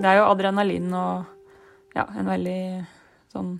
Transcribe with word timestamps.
det 0.00 0.08
er 0.08 0.20
jo 0.20 0.30
adrenalin 0.30 0.88
og 0.96 1.28
ja, 1.96 2.06
en 2.16 2.28
veldig 2.28 2.60
sånn 3.32 3.54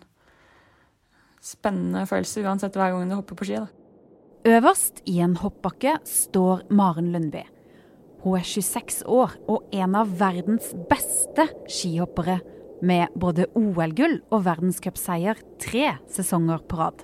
spennende 1.40 2.04
følelse 2.08 2.44
uansett 2.44 2.76
hver 2.76 2.94
gang 2.94 3.08
du 3.10 3.16
hopper 3.16 3.38
på 3.38 3.48
ski. 3.48 3.60
da. 3.60 3.68
Øverst 4.48 5.02
i 5.08 5.18
en 5.20 5.36
hoppbakke 5.36 5.98
står 6.08 6.64
Maren 6.72 7.10
Lundby. 7.12 7.42
Hun 8.22 8.38
er 8.38 8.44
26 8.44 9.02
år 9.08 9.36
og 9.48 9.68
en 9.72 9.96
av 9.96 10.16
verdens 10.20 10.72
beste 10.90 11.48
skihoppere, 11.68 12.40
med 12.80 13.12
både 13.20 13.44
OL-gull 13.52 14.22
og 14.32 14.46
verdenscupseier 14.46 15.36
tre 15.60 15.98
sesonger 16.08 16.62
på 16.64 16.78
rad. 16.80 17.02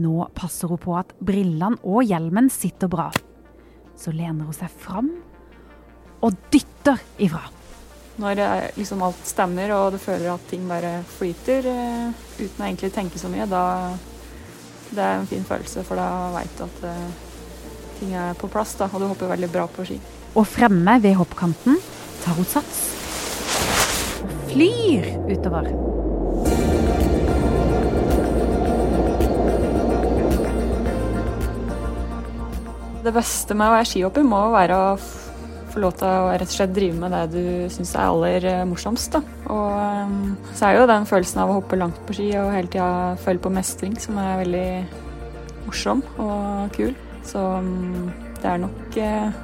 Nå 0.00 0.30
passer 0.36 0.72
hun 0.72 0.80
på 0.80 0.94
at 0.96 1.12
brillene 1.20 1.76
og 1.84 2.08
hjelmen 2.08 2.48
sitter 2.52 2.88
bra. 2.88 3.10
Så 3.96 4.14
lener 4.16 4.48
hun 4.48 4.56
seg 4.56 4.72
fram 4.72 5.10
og 6.24 6.36
dytter 6.52 7.00
ifra. 7.22 7.42
Når 8.16 8.40
eh, 8.40 8.66
liksom 8.78 9.02
alt 9.04 9.28
stemmer 9.28 9.72
og 9.76 9.92
du 9.96 9.98
føler 10.00 10.32
at 10.32 10.44
ting 10.50 10.64
bare 10.68 10.98
flyter 11.18 11.68
eh, 11.68 12.20
uten 12.38 12.62
å 12.62 12.68
egentlig 12.68 12.92
tenke 12.94 13.20
så 13.20 13.28
mye, 13.32 13.48
da 13.50 13.64
det 14.86 15.02
er 15.02 15.18
en 15.18 15.26
fin 15.28 15.44
følelse, 15.44 15.82
for 15.84 15.98
da 15.98 16.30
veit 16.34 16.52
du 16.58 16.64
at 16.64 16.84
eh, 16.88 17.08
ting 17.98 18.14
er 18.16 18.36
på 18.38 18.48
plass, 18.52 18.76
da, 18.78 18.88
og 18.92 19.02
du 19.02 19.08
hopper 19.10 19.32
veldig 19.34 19.50
bra 19.52 19.66
på 19.68 19.84
ski. 19.88 19.98
Og 20.36 20.46
fremme 20.48 20.98
ved 21.02 21.16
hoppkanten 21.18 21.80
tar 22.22 22.36
hun 22.38 22.48
sats 22.48 22.84
og 24.24 24.32
flyr 24.52 25.12
utover. 25.28 25.70
Det 33.06 33.12
beste 33.14 33.54
med 33.54 33.68
å 33.68 33.74
være 33.76 33.86
skihopper 33.86 34.24
må 34.26 34.40
være 34.50 34.76
å 34.76 34.86
få 35.76 35.82
lov 35.84 35.96
til 36.00 36.08
å 36.08 36.28
rett 36.32 36.48
og 36.48 36.54
slett 36.54 36.72
drive 36.72 36.96
med 36.96 37.12
det 37.12 37.24
du 37.34 37.72
syns 37.72 37.90
er 37.92 38.08
aller 38.08 38.44
eh, 38.48 38.62
morsomst. 38.68 39.12
Da. 39.12 39.20
Og 39.52 39.74
eh, 39.76 40.14
så 40.56 40.70
er 40.70 40.78
jo 40.78 40.86
den 40.88 41.08
følelsen 41.08 41.42
av 41.42 41.52
å 41.52 41.58
hoppe 41.58 41.76
langt 41.76 41.98
på 42.08 42.16
ski 42.16 42.30
og 42.40 42.54
hele 42.54 42.70
tida 42.72 43.16
føle 43.20 43.42
på 43.44 43.52
mestring 43.52 43.98
som 44.00 44.16
er 44.22 44.40
veldig 44.40 44.70
morsom 45.66 46.00
og 46.22 46.72
kul. 46.76 46.96
Så 47.26 47.42
mm, 47.60 48.08
det 48.40 48.48
er 48.54 48.64
nok 48.64 48.98
eh, 49.04 49.36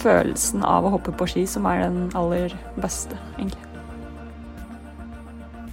følelsen 0.00 0.64
av 0.64 0.88
å 0.88 0.94
hoppe 0.96 1.12
på 1.12 1.28
ski 1.28 1.44
som 1.50 1.68
er 1.68 1.84
den 1.84 2.08
aller 2.16 2.56
beste, 2.80 3.20
egentlig. 3.36 3.60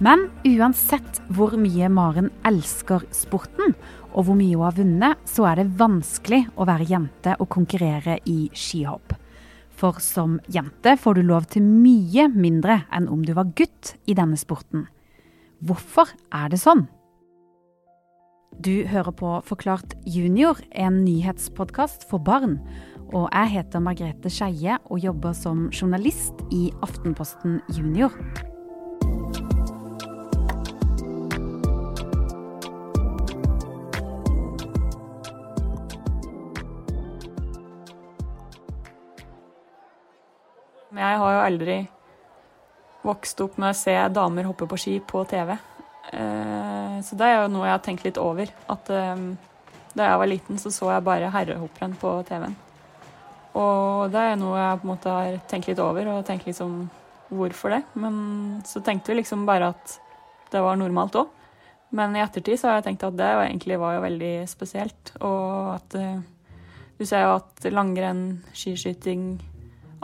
Men 0.04 0.26
uansett 0.44 1.22
hvor 1.32 1.54
mye 1.56 1.88
Maren 1.88 2.28
elsker 2.44 3.06
sporten, 3.14 3.72
og 4.12 4.28
hvor 4.28 4.36
mye 4.36 4.52
hun 4.52 4.66
har 4.66 4.76
vunnet, 4.76 5.28
så 5.30 5.48
er 5.48 5.62
det 5.62 5.70
vanskelig 5.80 6.44
å 6.60 6.68
være 6.68 6.92
jente 6.92 7.38
og 7.38 7.48
konkurrere 7.56 8.20
i 8.28 8.42
skihopp. 8.52 9.13
For 9.74 9.98
som 10.02 10.38
jente 10.52 10.94
får 11.00 11.18
du 11.18 11.22
lov 11.26 11.48
til 11.50 11.64
mye 11.66 12.28
mindre 12.30 12.82
enn 12.94 13.08
om 13.10 13.24
du 13.26 13.34
var 13.34 13.50
gutt 13.58 13.96
i 14.06 14.14
denne 14.14 14.38
sporten. 14.38 14.86
Hvorfor 15.64 16.10
er 16.34 16.52
det 16.52 16.60
sånn? 16.62 16.86
Du 18.62 18.86
hører 18.86 19.10
på 19.18 19.30
Forklart 19.42 19.96
junior, 20.06 20.60
en 20.70 21.02
nyhetspodkast 21.02 22.06
for 22.06 22.22
barn. 22.22 22.60
Og 23.10 23.26
jeg 23.32 23.54
heter 23.58 23.82
Margrethe 23.82 24.30
Skeie 24.30 24.78
og 24.86 25.02
jobber 25.02 25.34
som 25.34 25.68
journalist 25.74 26.46
i 26.54 26.68
Aftenposten 26.86 27.60
Junior. 27.74 28.14
Jeg 41.14 41.22
har 41.22 41.34
jo 41.34 41.44
aldri 41.46 41.78
vokst 43.04 43.40
opp 43.44 43.58
med 43.60 43.70
å 43.70 43.78
se 43.78 43.94
damer 44.16 44.48
hoppe 44.48 44.66
på 44.68 44.78
ski 44.80 44.98
på 45.04 45.22
TV. 45.30 45.54
Eh, 46.12 47.00
Så 47.04 47.16
det 47.18 47.26
er 47.26 47.42
jo 47.42 47.50
noe 47.52 47.66
jeg 47.68 47.76
har 47.76 47.82
tenkt 47.84 48.04
litt 48.06 48.18
over. 48.18 48.50
At 48.72 48.90
eh, 48.90 49.24
da 49.94 50.08
jeg 50.08 50.20
var 50.20 50.30
liten, 50.30 50.58
så 50.58 50.72
så 50.74 50.90
jeg 50.90 51.06
bare 51.06 51.30
herrehopprenn 51.30 51.94
på 52.00 52.16
TV-en. 52.26 52.56
Og 53.54 54.10
det 54.10 54.22
er 54.32 54.38
noe 54.40 54.58
jeg 54.58 54.80
på 54.80 54.86
en 54.88 54.92
måte 54.94 55.14
har 55.14 55.36
tenkt 55.50 55.68
litt 55.70 55.82
over, 55.82 56.08
og 56.10 56.24
tenkt 56.26 56.48
liksom 56.48 56.88
hvorfor 57.30 57.76
det. 57.76 57.82
Men 57.94 58.62
så 58.66 58.82
tenkte 58.82 59.12
vi 59.12 59.20
liksom 59.20 59.46
bare 59.46 59.70
at 59.74 59.98
det 60.50 60.62
var 60.62 60.78
normalt 60.80 61.18
òg. 61.20 61.30
Men 61.94 62.16
i 62.16 62.22
ettertid 62.24 62.58
så 62.58 62.70
har 62.72 62.80
jeg 62.80 62.88
tenkt 62.88 63.06
at 63.06 63.18
det 63.18 63.30
egentlig 63.44 63.78
var 63.78 63.94
jo 63.98 64.06
veldig 64.08 64.34
spesielt. 64.50 65.14
Og 65.22 65.76
at 65.76 65.98
eh, 66.00 66.22
du 66.98 67.04
ser 67.06 67.26
jo 67.28 67.36
at 67.36 67.68
langrenn, 67.70 68.24
skiskyting, 68.56 69.36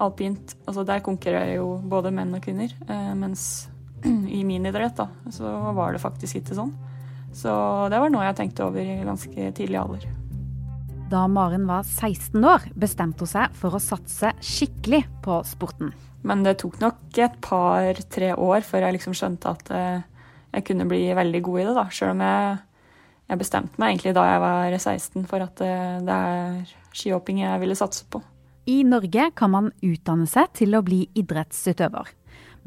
alpint 0.01 0.55
altså 0.67 0.85
Der 0.89 1.03
konkurrerer 1.05 1.57
jo 1.59 1.75
både 1.91 2.13
menn 2.15 2.35
og 2.37 2.45
kvinner. 2.45 2.73
Eh, 2.89 3.13
mens 3.19 3.69
i 4.05 4.43
min 4.47 4.67
idrett 4.67 4.97
da, 4.99 5.11
så 5.33 5.51
var 5.77 5.95
det 5.95 6.03
faktisk 6.03 6.41
ikke 6.41 6.57
sånn. 6.59 6.73
Så 7.37 7.53
det 7.93 8.01
var 8.03 8.11
noe 8.11 8.27
jeg 8.27 8.41
tenkte 8.41 8.67
over 8.67 8.83
i 8.83 9.03
ganske 9.07 9.53
tidlig 9.57 9.79
alder. 9.79 10.07
Da 11.11 11.25
Maren 11.31 11.67
var 11.67 11.83
16 11.83 12.39
år, 12.47 12.69
bestemte 12.79 13.27
hun 13.27 13.31
seg 13.31 13.55
for 13.59 13.75
å 13.75 13.83
satse 13.83 14.31
skikkelig 14.47 15.03
på 15.25 15.41
sporten. 15.47 15.91
Men 16.27 16.45
det 16.45 16.59
tok 16.61 16.79
nok 16.83 17.19
et 17.19 17.39
par-tre 17.43 18.35
år 18.37 18.67
før 18.67 18.87
jeg 18.87 18.99
liksom 18.99 19.17
skjønte 19.17 19.55
at 19.55 19.73
eh, 19.75 20.03
jeg 20.55 20.67
kunne 20.69 20.87
bli 20.91 21.03
veldig 21.17 21.41
god 21.47 21.63
i 21.63 21.65
det. 21.69 21.77
da, 21.79 21.87
Sjøl 21.91 22.13
om 22.15 22.23
jeg, 22.25 22.59
jeg 23.33 23.41
bestemte 23.41 23.83
meg 23.83 23.95
egentlig 23.95 24.15
da 24.19 24.27
jeg 24.29 24.43
var 24.45 24.77
16 24.79 25.27
for 25.31 25.47
at 25.47 25.65
eh, 25.67 25.97
det 26.07 26.21
er 26.31 26.77
skihopping 26.95 27.43
jeg 27.43 27.63
ville 27.65 27.79
satse 27.79 28.07
på. 28.11 28.23
I 28.67 28.83
Norge 28.85 29.31
kan 29.37 29.53
man 29.55 29.71
utdanne 29.81 30.29
seg 30.29 30.53
til 30.59 30.77
å 30.77 30.83
bli 30.85 31.05
idrettsutøver. 31.19 32.11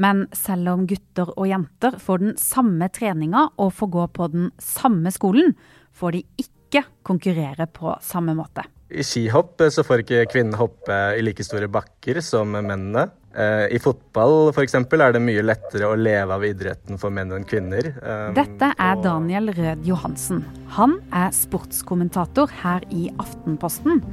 Men 0.02 0.26
selv 0.34 0.72
om 0.72 0.88
gutter 0.90 1.30
og 1.38 1.48
jenter 1.48 2.00
får 2.02 2.24
den 2.24 2.38
samme 2.42 2.90
treninga 2.90 3.46
og 3.62 3.76
får 3.78 3.92
gå 3.94 4.08
på 4.18 4.30
den 4.34 4.48
samme 4.58 5.14
skolen, 5.14 5.54
får 5.94 6.18
de 6.18 6.24
ikke 6.42 6.86
konkurrere 7.06 7.68
på 7.70 7.94
samme 8.02 8.34
måte. 8.38 8.66
I 8.94 9.04
skihopp 9.06 9.62
eh, 9.62 9.74
så 9.74 9.84
får 9.86 10.04
ikke 10.04 10.28
kvinnene 10.32 10.60
hoppe 10.60 10.98
i 11.18 11.24
like 11.26 11.44
store 11.46 11.70
bakker 11.72 12.20
som 12.24 12.54
mennene. 12.54 13.08
Eh, 13.34 13.66
I 13.74 13.80
fotball 13.82 14.52
for 14.54 14.62
eksempel, 14.62 15.02
er 15.02 15.16
det 15.16 15.24
mye 15.26 15.42
lettere 15.42 15.90
å 15.90 15.98
leve 15.98 16.36
av 16.36 16.46
idretten 16.46 17.00
for 17.02 17.14
menn 17.14 17.34
enn 17.34 17.48
kvinner. 17.50 17.90
Eh, 17.98 18.28
Dette 18.38 18.70
er 18.78 19.02
Daniel 19.02 19.50
Rød 19.58 19.88
Johansen. 19.90 20.44
Han 20.78 21.00
er 21.16 21.34
sportskommentator 21.34 22.54
her 22.62 22.86
i 22.94 23.08
Aftenposten. 23.22 24.04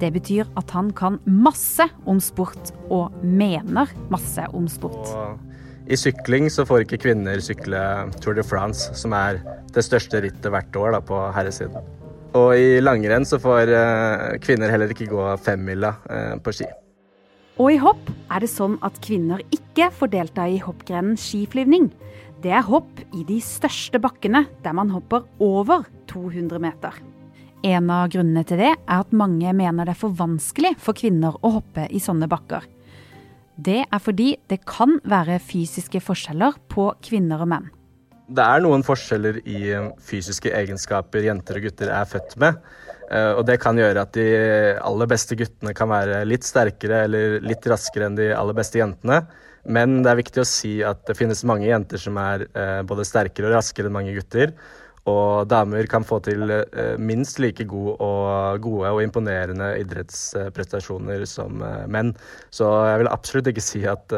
Det 0.00 0.12
betyr 0.16 0.48
at 0.56 0.72
han 0.72 0.90
kan 0.96 1.20
masse 1.28 1.90
om 2.08 2.22
sport, 2.24 2.72
og 2.88 3.12
mener 3.22 3.92
masse 4.12 4.48
om 4.56 4.68
sport. 4.72 5.12
Og 5.12 5.90
I 5.90 5.98
sykling 6.00 6.48
så 6.52 6.64
får 6.68 6.86
ikke 6.86 7.02
kvinner 7.04 7.42
sykle 7.44 7.80
Tour 8.22 8.38
de 8.38 8.46
France, 8.46 8.94
som 8.96 9.12
er 9.16 9.42
det 9.74 9.84
største 9.84 10.22
rittet 10.24 10.52
hvert 10.54 10.76
år 10.80 10.96
da, 10.96 11.04
på 11.04 11.26
herresiden. 11.36 11.99
Og 12.38 12.52
i 12.54 12.78
langrenn 12.82 13.26
så 13.26 13.40
får 13.42 13.72
eh, 13.74 14.26
kvinner 14.42 14.70
heller 14.70 14.92
ikke 14.92 15.08
gå 15.10 15.24
femmila 15.42 15.96
eh, 16.10 16.36
på 16.42 16.54
ski. 16.54 16.68
Og 17.60 17.74
i 17.74 17.80
hopp 17.82 18.10
er 18.30 18.44
det 18.44 18.52
sånn 18.52 18.78
at 18.86 19.00
kvinner 19.04 19.42
ikke 19.52 19.90
får 19.92 20.12
delta 20.14 20.46
i 20.48 20.60
hoppgrenen 20.62 21.18
skiflyvning. 21.18 21.90
Det 22.40 22.54
er 22.56 22.64
hopp 22.64 23.02
i 23.12 23.24
de 23.28 23.40
største 23.44 24.00
bakkene, 24.00 24.46
der 24.64 24.76
man 24.76 24.92
hopper 24.94 25.26
over 25.42 25.84
200 26.08 26.62
meter. 26.62 26.94
En 27.66 27.90
av 27.92 28.08
grunnene 28.14 28.46
til 28.48 28.62
det 28.62 28.70
er 28.72 29.00
at 29.02 29.10
mange 29.12 29.50
mener 29.52 29.84
det 29.84 29.92
er 29.92 30.00
for 30.00 30.16
vanskelig 30.16 30.76
for 30.80 30.96
kvinner 30.96 31.36
å 31.44 31.56
hoppe 31.58 31.84
i 31.92 32.00
sånne 32.00 32.30
bakker. 32.30 32.64
Det 33.60 33.82
er 33.82 34.00
fordi 34.00 34.30
det 34.48 34.62
kan 34.64 34.96
være 35.04 35.36
fysiske 35.44 36.00
forskjeller 36.00 36.56
på 36.72 36.86
kvinner 37.04 37.44
og 37.44 37.50
menn. 37.52 37.68
Det 38.30 38.44
er 38.46 38.62
noen 38.62 38.84
forskjeller 38.86 39.40
i 39.42 39.60
eh, 39.74 39.88
fysiske 40.06 40.52
egenskaper 40.54 41.24
jenter 41.26 41.58
og 41.58 41.64
gutter 41.66 41.90
er 41.90 42.06
født 42.06 42.36
med. 42.38 42.58
Eh, 43.10 43.32
Og 43.34 43.42
det 43.48 43.56
kan 43.62 43.78
gjøre 43.78 44.04
at 44.06 44.12
de 44.14 44.26
aller 44.78 45.08
beste 45.10 45.34
guttene 45.38 45.72
kan 45.74 45.90
være 45.90 46.20
litt 46.28 46.46
sterkere 46.46 47.04
eller 47.08 47.40
litt 47.42 47.66
raskere 47.70 48.06
enn 48.06 48.18
de 48.18 48.28
aller 48.36 48.54
beste 48.54 48.78
jentene. 48.78 49.24
Men 49.66 49.98
det 50.04 50.12
er 50.12 50.20
viktig 50.20 50.42
å 50.44 50.48
si 50.48 50.76
at 50.86 51.02
det 51.08 51.16
finnes 51.18 51.42
mange 51.48 51.66
jenter 51.66 52.00
som 52.00 52.20
er 52.22 52.46
eh, 52.54 52.82
både 52.86 53.08
sterkere 53.08 53.50
og 53.50 53.56
raskere 53.58 53.90
enn 53.90 53.96
mange 53.98 54.14
gutter. 54.14 54.54
Og 55.10 55.48
damer 55.50 55.88
kan 55.90 56.04
få 56.06 56.18
til 56.22 56.44
minst 57.00 57.40
like 57.40 57.64
god 57.66 58.02
og 58.04 58.60
gode 58.62 58.90
og 58.92 59.00
imponerende 59.02 59.70
idrettsprestasjoner 59.80 61.24
som 61.26 61.64
menn. 61.90 62.12
Så 62.52 62.68
jeg 62.92 63.00
vil 63.00 63.10
absolutt 63.10 63.48
ikke 63.50 63.64
si 63.64 63.80
at 63.88 64.12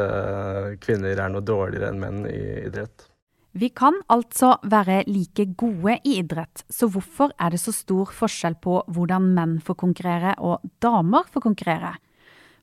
kvinner 0.83 1.15
er 1.15 1.33
noe 1.33 1.47
dårligere 1.47 1.89
enn 1.89 2.03
menn 2.03 2.27
i 2.27 2.43
idrett. 2.67 3.07
Vi 3.53 3.67
kan 3.69 3.99
altså 4.09 4.55
være 4.65 5.03
like 5.05 5.45
gode 5.53 5.99
i 6.01 6.15
idrett, 6.23 6.63
så 6.73 6.87
hvorfor 6.89 7.35
er 7.37 7.53
det 7.53 7.59
så 7.61 7.69
stor 7.75 8.09
forskjell 8.09 8.55
på 8.57 8.79
hvordan 8.89 9.27
menn 9.35 9.59
får 9.61 9.77
konkurrere 9.77 10.31
og 10.41 10.63
damer 10.81 11.27
får 11.29 11.43
konkurrere? 11.45 11.91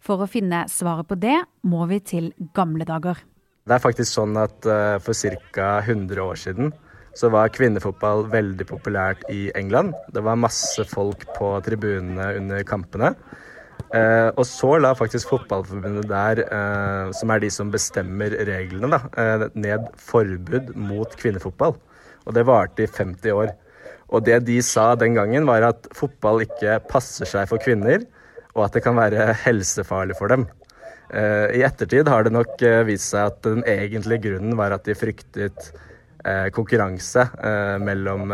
For 0.03 0.19
å 0.19 0.27
finne 0.27 0.65
svaret 0.73 1.07
på 1.07 1.15
det, 1.23 1.37
må 1.63 1.87
vi 1.87 2.01
til 2.03 2.33
gamle 2.57 2.89
dager. 2.89 3.21
Det 3.63 3.77
er 3.77 3.85
faktisk 3.85 4.17
sånn 4.17 4.35
at 4.41 4.67
eh, 4.67 4.97
for 5.05 5.15
ca. 5.55 5.69
100 5.85 6.25
år 6.25 6.41
siden 6.43 6.73
så 7.15 7.31
var 7.31 7.55
kvinnefotball 7.55 8.25
veldig 8.33 8.67
populært 8.67 9.23
i 9.31 9.45
England. 9.55 9.95
Det 10.11 10.25
var 10.27 10.43
masse 10.43 10.83
folk 10.91 11.23
på 11.37 11.53
tribunene 11.67 12.33
under 12.41 12.67
kampene. 12.67 13.13
Eh, 13.95 14.29
og 14.37 14.45
så 14.47 14.75
la 14.81 14.93
faktisk 14.99 15.33
Fotballforbundet 15.33 16.09
der, 16.11 16.43
eh, 16.45 17.11
som 17.17 17.31
er 17.31 17.43
de 17.43 17.51
som 17.51 17.73
bestemmer 17.73 18.35
reglene, 18.47 18.91
da, 18.93 19.01
eh, 19.17 19.49
ned 19.55 19.89
forbud 19.97 20.75
mot 20.77 21.17
kvinnefotball. 21.17 21.77
Og 22.27 22.35
det 22.35 22.47
varte 22.47 22.85
i 22.85 22.87
50 22.87 23.33
år. 23.33 23.53
Og 24.11 24.25
det 24.25 24.45
de 24.45 24.61
sa 24.63 24.95
den 24.95 25.15
gangen, 25.15 25.47
var 25.47 25.63
at 25.63 25.87
fotball 25.95 26.43
ikke 26.43 26.81
passer 26.89 27.27
seg 27.27 27.49
for 27.49 27.59
kvinner, 27.59 28.05
og 28.55 28.65
at 28.65 28.73
det 28.73 28.83
kan 28.83 28.97
være 28.97 29.35
helsefarlig 29.45 30.17
for 30.19 30.29
dem. 30.29 30.49
Eh, 31.11 31.59
I 31.59 31.63
ettertid 31.67 32.09
har 32.09 32.25
det 32.27 32.33
nok 32.35 32.61
eh, 32.63 32.83
vist 32.87 33.11
seg 33.11 33.33
at 33.33 33.43
den 33.43 33.65
egentlige 33.67 34.29
grunnen 34.29 34.57
var 34.59 34.75
at 34.77 34.85
de 34.87 34.95
fryktet 34.95 35.73
konkurranse 36.55 37.27
mellom 37.83 38.33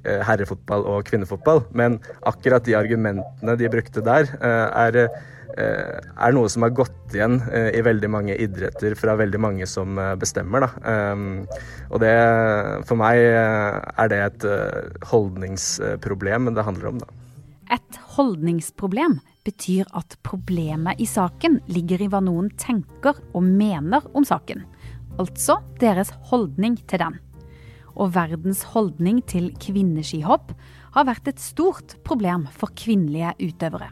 herrefotball 0.00 0.86
og 0.88 1.04
kvinnefotball. 1.08 1.64
Men 1.76 1.98
akkurat 2.26 2.64
de 2.66 2.76
argumentene 2.78 3.56
de 3.60 3.70
brukte 3.72 4.02
der, 4.06 4.30
er, 4.40 4.98
er 5.60 6.34
noe 6.36 6.48
som 6.52 6.64
har 6.64 6.74
gått 6.74 7.14
igjen 7.14 7.40
i 7.52 7.82
veldig 7.84 8.10
mange 8.10 8.36
idretter 8.40 8.94
fra 8.98 9.16
veldig 9.20 9.40
mange 9.42 9.68
som 9.68 9.98
bestemmer. 10.20 10.66
Da. 10.66 10.70
Og 11.90 12.02
det, 12.02 12.14
for 12.88 13.00
meg 13.00 13.22
er 13.22 14.12
det 14.12 14.20
et 14.28 14.48
holdningsproblem 15.10 16.52
det 16.56 16.66
handler 16.66 16.94
om. 16.94 17.02
Da. 17.02 17.10
Et 17.76 18.00
holdningsproblem 18.16 19.20
betyr 19.46 19.86
at 19.96 20.16
problemet 20.26 21.00
i 21.00 21.06
saken 21.08 21.60
ligger 21.72 22.02
i 22.02 22.08
hva 22.12 22.20
noen 22.24 22.50
tenker 22.60 23.16
og 23.32 23.44
mener 23.46 24.04
om 24.16 24.26
saken. 24.26 24.64
Altså 25.20 25.58
deres 25.80 26.12
holdning 26.30 26.78
til 26.88 27.02
den. 27.02 27.18
Og 28.00 28.14
verdens 28.14 28.62
holdning 28.72 29.20
til 29.28 29.50
kvinneskihopp 29.60 30.54
har 30.94 31.08
vært 31.08 31.28
et 31.28 31.40
stort 31.42 31.98
problem 32.06 32.46
for 32.54 32.72
kvinnelige 32.72 33.34
utøvere. 33.50 33.90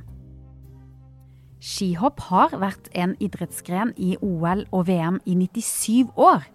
Skihopp 1.58 2.22
har 2.30 2.54
vært 2.54 2.86
en 2.94 3.16
idrettsgren 3.20 3.90
i 3.98 4.14
OL 4.22 4.62
og 4.70 4.86
VM 4.88 5.18
i 5.26 5.34
97 5.34 6.14
år. 6.14 6.46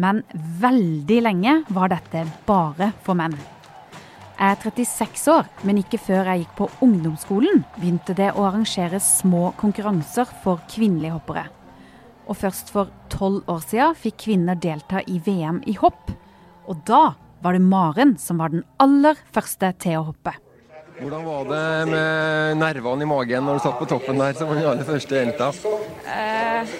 Men 0.00 0.22
veldig 0.62 1.18
lenge 1.22 1.56
var 1.74 1.90
dette 1.92 2.24
bare 2.46 2.92
for 3.04 3.18
menn. 3.18 3.34
Jeg 4.34 4.50
er 4.50 4.58
36 4.58 5.28
år, 5.30 5.50
men 5.62 5.78
ikke 5.78 6.00
før 6.02 6.30
jeg 6.32 6.42
gikk 6.42 6.56
på 6.58 6.70
ungdomsskolen 6.82 7.60
begynte 7.76 8.16
det 8.18 8.32
å 8.34 8.48
arrangere 8.48 8.98
små 9.02 9.52
konkurranser 9.60 10.26
for 10.42 10.64
kvinnelige 10.70 11.14
hoppere. 11.14 11.44
Og 12.24 12.38
først 12.40 12.72
for 12.72 12.92
tolv 13.12 13.44
år 13.50 13.60
siden 13.66 13.98
fikk 13.98 14.22
kvinner 14.26 14.56
delta 14.56 15.02
i 15.06 15.20
VM 15.24 15.60
i 15.68 15.76
hopp. 15.80 16.12
Og 16.68 16.80
da 16.88 17.14
var 17.44 17.52
det 17.52 17.60
Maren 17.60 18.16
som 18.20 18.40
var 18.40 18.54
den 18.54 18.64
aller 18.80 19.18
første 19.34 19.74
til 19.84 20.00
å 20.00 20.08
hoppe. 20.08 20.32
Hvordan 20.94 21.24
var 21.26 21.48
det 21.48 21.90
med 21.90 22.60
nervene 22.60 23.02
i 23.02 23.08
magen 23.10 23.42
når 23.48 23.58
du 23.58 23.62
satt 23.64 23.80
på 23.80 23.88
toppen 23.90 24.20
der 24.20 24.36
som 24.38 24.52
den 24.54 24.62
aller 24.62 24.86
første 24.86 25.18
jenta? 25.18 25.48
Eh, 26.06 26.74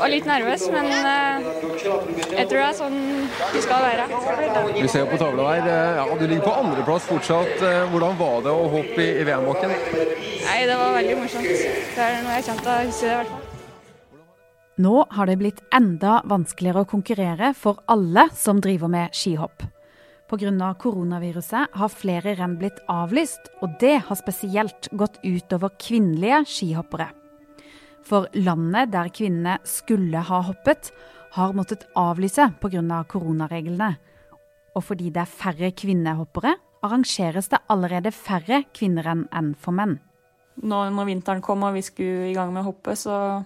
var 0.00 0.10
litt 0.10 0.26
nervøs, 0.28 0.64
men 0.72 0.88
eh, 0.88 1.46
jeg 2.38 2.48
tror 2.48 2.56
det 2.56 2.64
er 2.64 2.78
sånn 2.80 2.98
du 3.28 3.60
skal 3.66 3.84
være. 3.84 4.08
Vi 4.80 4.88
ser 4.88 5.04
jo 5.04 5.12
på 5.12 5.20
tavla 5.20 5.52
her, 5.52 5.70
eh, 5.76 6.00
ja, 6.00 6.08
du 6.08 6.26
ligger 6.26 6.46
på 6.48 6.58
andreplass 6.64 7.08
fortsatt. 7.12 7.56
Eh, 7.60 7.82
hvordan 7.92 8.20
var 8.24 8.44
det 8.48 8.54
å 8.56 8.68
hoppe 8.78 9.00
i, 9.04 9.10
i 9.20 9.28
VM-bakken? 9.28 9.76
Nei, 9.76 10.60
det 10.64 10.80
var 10.80 10.96
veldig 11.02 11.18
morsomt. 11.20 11.50
Det 11.94 12.06
er 12.08 12.22
noe 12.24 12.38
jeg 12.40 12.48
til 12.48 12.54
å 12.56 12.78
huske 12.80 13.04
det 13.04 13.12
i 13.12 13.18
hvert 13.20 13.34
fall. 13.34 13.43
Nå 14.74 15.04
har 15.10 15.28
det 15.30 15.36
blitt 15.38 15.60
enda 15.70 16.16
vanskeligere 16.26 16.82
å 16.82 16.88
konkurrere 16.90 17.52
for 17.54 17.78
alle 17.86 18.26
som 18.34 18.58
driver 18.58 18.90
med 18.90 19.14
skihopp. 19.14 19.62
Pga. 20.26 20.74
koronaviruset 20.80 21.76
har 21.78 21.92
flere 21.92 22.34
renn 22.34 22.56
blitt 22.58 22.80
avlyst, 22.90 23.52
og 23.62 23.76
det 23.78 24.00
har 24.08 24.18
spesielt 24.18 24.88
gått 24.90 25.20
utover 25.22 25.70
kvinnelige 25.78 26.42
skihoppere. 26.48 27.06
For 28.02 28.26
landet 28.34 28.90
der 28.90 29.12
kvinnene 29.14 29.60
skulle 29.62 30.18
ha 30.18 30.42
hoppet, 30.42 30.90
har 31.38 31.54
måttet 31.54 31.86
avlyse 31.94 32.50
pga. 32.60 33.04
koronareglene. 33.06 33.94
Og 34.74 34.82
fordi 34.82 35.10
det 35.10 35.22
er 35.22 35.36
færre 35.38 35.70
kvinnehoppere, 35.70 36.56
arrangeres 36.82 37.48
det 37.48 37.62
allerede 37.70 38.10
færre 38.10 38.64
kvinnerenn 38.74 39.28
enn 39.30 39.54
for 39.54 39.70
menn. 39.70 40.00
Nå 40.62 40.90
når 40.90 41.06
vinteren 41.06 41.42
kom 41.42 41.62
og 41.62 41.74
vi 41.74 41.82
skulle 41.82 42.30
i 42.30 42.34
gang 42.34 42.52
med 42.52 42.64
å 42.64 42.72
hoppe, 42.72 42.96
så 42.98 43.44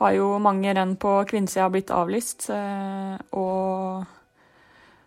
har 0.00 0.12
jo 0.16 0.34
mange 0.42 0.74
renn 0.74 0.96
på 1.00 1.16
kvinnesida 1.30 1.70
blitt 1.72 1.92
avlyst. 1.94 2.48
Eh, 2.50 3.16
og 3.38 4.04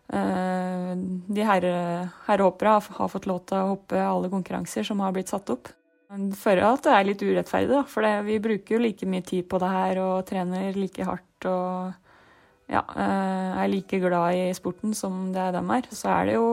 Eh, 0.07 0.91
de 1.27 1.43
herre, 1.43 2.07
herrehoppere 2.29 2.77
har 2.95 3.09
fått 3.11 3.27
lov 3.27 3.41
til 3.49 3.59
å 3.59 3.71
hoppe 3.73 3.99
alle 3.99 4.31
konkurranser 4.31 4.85
som 4.87 5.01
har 5.03 5.11
blitt 5.15 5.33
satt 5.33 5.49
opp. 5.51 5.71
Jeg 6.07 6.37
føler 6.39 6.63
at 6.63 6.85
det 6.85 6.93
er 6.95 7.07
litt 7.09 7.23
urettferdig, 7.23 7.71
da, 7.73 7.81
for 7.91 8.07
vi 8.23 8.37
bruker 8.39 8.77
jo 8.77 8.83
like 8.85 9.07
mye 9.09 9.25
tid 9.27 9.49
på 9.51 9.59
det 9.59 9.71
her 9.73 9.99
og 9.99 10.27
trener 10.29 10.77
like 10.79 11.03
hardt 11.03 11.47
og 11.51 12.71
ja, 12.71 12.85
eh, 12.95 13.57
er 13.63 13.71
like 13.71 13.99
glad 13.99 14.37
i 14.37 14.45
sporten 14.55 14.95
som 14.95 15.33
det 15.35 15.49
dem 15.57 15.73
er. 15.75 15.89
Så 15.91 16.07
er 16.13 16.29
det 16.29 16.37
jo 16.37 16.47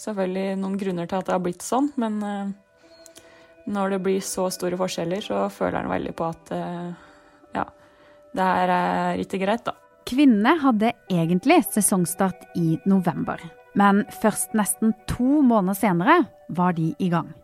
selvfølgelig 0.00 0.56
noen 0.62 0.80
grunner 0.80 1.10
til 1.10 1.20
at 1.20 1.28
det 1.28 1.36
har 1.36 1.44
blitt 1.44 1.66
sånn, 1.66 1.90
men 2.00 2.22
når 3.68 3.92
det 3.92 4.00
blir 4.00 4.24
så 4.24 4.46
store 4.54 4.78
forskjeller, 4.80 5.20
så 5.20 5.44
føler 5.52 5.82
han 5.82 5.92
veldig 5.92 6.14
på 6.16 6.28
at 6.30 6.52
det 8.36 8.44
her 8.44 8.72
er 8.72 9.22
ikke 9.22 9.40
greit, 9.42 9.64
da. 9.66 9.74
Kvinnene 10.08 10.54
hadde 10.62 10.94
egentlig 11.12 11.60
sesongstart 11.68 12.56
i 12.56 12.78
november, 12.88 13.40
men 13.76 14.06
først 14.22 14.56
nesten 14.56 14.94
to 15.10 15.42
måneder 15.44 15.76
senere 15.76 16.16
var 16.48 16.76
de 16.78 16.94
i 16.98 17.10
gang. 17.12 17.34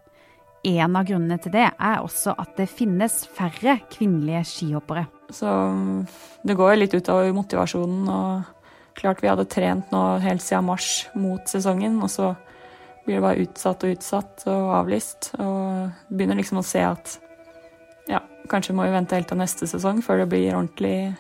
En 0.64 0.96
av 0.96 1.04
grunnene 1.04 1.36
til 1.44 1.52
det 1.52 1.66
er 1.69 2.00
også 2.00 2.32
at 2.40 2.54
det 2.56 2.70
finnes 2.72 3.19
færre 3.36 3.76
kvinnelige 3.92 4.46
skihoppere. 4.48 5.04
Så 5.28 5.50
det 6.44 6.56
går 6.56 6.78
litt 6.78 6.96
utover 6.96 7.28
motivasjonen. 7.36 8.08
og 8.08 8.96
Klart 8.96 9.20
vi 9.20 9.28
hadde 9.28 9.44
trent 9.50 9.92
nå 9.92 10.02
helt 10.25 10.40
siden 10.40 10.64
mars 10.70 11.04
mot 11.19 11.44
sesongen, 11.50 11.98
og 12.00 12.08
så 12.12 12.32
blir 13.04 13.19
det 13.19 13.25
bare 13.26 13.44
utsatt 13.44 13.84
og 13.84 13.96
utsatt 13.98 14.46
og 14.48 14.72
avlyst. 14.78 15.34
Og 15.36 15.92
begynner 16.08 16.40
liksom 16.40 16.62
å 16.62 16.66
se 16.66 16.81
at 16.86 17.19
ja, 18.10 18.20
kanskje 18.50 18.76
må 18.76 18.86
vi 18.86 18.94
vente 18.94 19.16
helt 19.16 19.30
til 19.30 19.40
neste 19.40 19.68
sesong 19.70 20.02
før 20.04 20.22
det 20.22 20.28
blir 20.32 20.52
ordentlig 20.54 21.14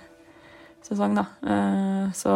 sesong, 0.84 1.16
da. 1.16 1.26
Eh, 1.48 2.06
så 2.16 2.34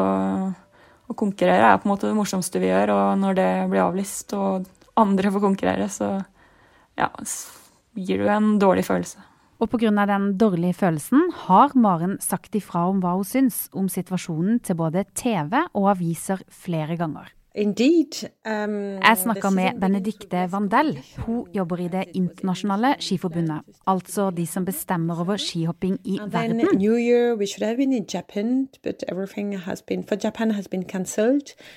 å 1.08 1.16
konkurrere 1.16 1.70
er 1.72 1.78
på 1.80 1.88
en 1.88 1.94
måte 1.94 2.08
det 2.08 2.16
morsomste 2.16 2.60
vi 2.62 2.70
gjør, 2.70 2.92
og 2.94 3.06
når 3.20 3.38
det 3.38 3.48
blir 3.72 3.84
avlyst 3.84 4.34
og 4.36 4.68
andre 4.98 5.32
får 5.32 5.44
konkurrere, 5.44 5.88
så 5.92 6.16
ja, 6.98 7.08
gir 7.96 8.22
du 8.22 8.28
en 8.32 8.56
dårlig 8.60 8.84
følelse. 8.88 9.24
Og 9.58 9.70
pga. 9.72 9.90
den 10.06 10.36
dårlige 10.38 10.76
følelsen 10.78 11.32
har 11.48 11.72
Maren 11.74 12.18
sagt 12.22 12.54
ifra 12.54 12.86
om 12.88 13.00
hva 13.02 13.16
hun 13.16 13.26
syns 13.26 13.66
om 13.74 13.88
situasjonen 13.90 14.60
til 14.62 14.78
både 14.78 15.04
TV 15.18 15.64
og 15.74 15.90
aviser 15.96 16.44
flere 16.48 16.96
ganger. 16.96 17.32
Um, 17.56 19.00
jeg 19.00 19.16
snakka 19.18 19.50
med 19.50 19.80
Benedicte 19.80 20.44
Vandel. 20.52 20.92
Hun 21.24 21.46
jobber 21.54 21.80
i 21.80 21.88
Det 21.88 22.04
internasjonale 22.14 22.94
skiforbundet. 23.00 23.64
Altså 23.86 24.30
de 24.30 24.46
som 24.46 24.64
bestemmer 24.64 25.20
over 25.20 25.36
skihopping 25.40 25.98
i 26.04 26.18
verden. 26.20 26.60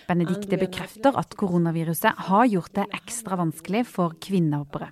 Benedicte 0.08 0.58
bekrefter 0.58 1.18
at 1.18 1.36
koronaviruset 1.38 2.14
har 2.28 2.46
gjort 2.46 2.76
det 2.76 2.86
ekstra 2.94 3.36
vanskelig 3.40 3.86
for 3.88 4.14
kvinnehoppere. 4.22 4.92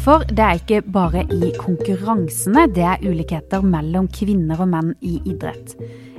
For 0.00 0.22
det 0.32 0.40
er 0.40 0.56
ikke 0.56 0.80
bare 0.88 1.26
i 1.28 1.50
konkurransene 1.60 2.62
det 2.72 2.84
er 2.88 3.02
ulikheter 3.04 3.60
mellom 3.60 4.06
kvinner 4.08 4.62
og 4.64 4.70
menn 4.72 4.94
i 5.04 5.18
idrett. 5.28 5.74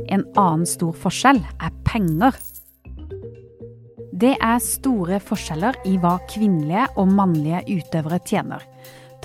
En 0.05 0.21
annen 0.37 0.67
stor 0.69 0.93
forskjell 1.01 1.39
er 1.41 1.71
penger. 1.87 2.37
Det 4.21 4.35
er 4.37 4.61
store 4.61 5.17
forskjeller 5.25 5.79
i 5.89 5.95
hva 5.97 6.19
kvinnelige 6.29 6.91
og 7.01 7.09
mannlige 7.09 7.63
utøvere 7.79 8.21
tjener. 8.21 8.61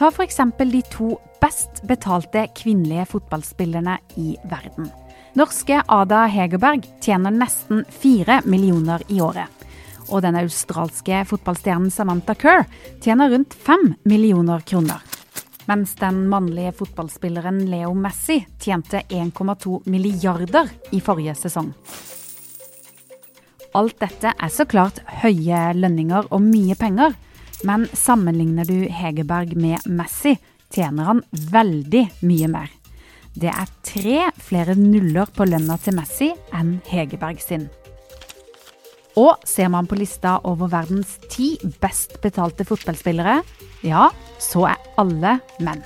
Ta 0.01 0.09
f.eks. 0.09 0.41
de 0.57 0.83
to 0.89 1.11
best 1.43 1.85
betalte 1.85 2.47
kvinnelige 2.57 3.05
fotballspillerne 3.13 3.99
i 4.17 4.39
verden. 4.49 4.89
Norske 5.37 5.83
Ada 5.85 6.25
Hegerberg 6.33 6.89
tjener 7.05 7.35
nesten 7.35 7.85
fire 7.93 8.41
millioner 8.49 9.05
i 9.13 9.21
året 9.21 9.66
og 10.09 10.23
den 10.25 10.39
australske 10.39 11.23
fotballstjernen 11.29 11.93
Samantha 11.93 12.35
Kerr 12.39 12.67
tjener 13.05 13.31
rundt 13.33 13.55
fem 13.55 13.95
millioner 14.05 14.65
kroner. 14.67 15.03
Mens 15.67 15.97
den 15.99 16.29
mannlige 16.31 16.73
fotballspilleren 16.79 17.65
Leo 17.71 17.95
Messi 17.95 18.39
tjente 18.63 19.03
1,2 19.09 19.81
milliarder 19.91 20.71
i 20.95 21.01
forrige 21.03 21.35
sesong. 21.35 21.73
Alt 23.77 23.99
dette 24.01 24.33
er 24.33 24.53
så 24.53 24.65
klart 24.65 25.03
høye 25.21 25.73
lønninger 25.77 26.31
og 26.31 26.45
mye 26.45 26.77
penger, 26.79 27.17
men 27.67 27.89
sammenligner 27.93 28.69
du 28.69 28.87
Hegerberg 28.89 29.57
med 29.59 29.85
Messi, 29.91 30.37
tjener 30.73 31.11
han 31.11 31.25
veldig 31.53 32.07
mye 32.27 32.49
mer. 32.53 32.71
Det 33.37 33.51
er 33.53 33.73
tre 33.85 34.21
flere 34.41 34.79
nuller 34.79 35.29
på 35.29 35.45
lønna 35.45 35.77
til 35.83 35.99
Messi 35.99 36.31
enn 36.57 36.79
Hegerberg 36.89 37.43
sin. 37.43 37.67
Og 39.17 39.47
ser 39.49 39.71
man 39.73 39.89
på 39.89 39.97
lista 39.97 40.37
over 40.45 40.69
verdens 40.73 41.17
ti 41.33 41.55
best 41.81 42.19
betalte 42.25 42.67
fotballspillere, 42.69 43.39
ja, 43.87 44.11
så 44.43 44.67
er 44.73 44.91
alle 45.01 45.39
menn. 45.65 45.81